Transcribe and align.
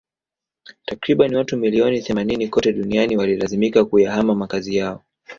Takribani 0.85 1.35
watu 1.35 1.57
milioni 1.57 2.01
themanini 2.01 2.47
kote 2.47 2.73
duniani 2.73 3.17
walilazimika 3.17 3.85
kuyahama 3.85 4.35
makazi 4.35 4.75
yao 4.75 5.03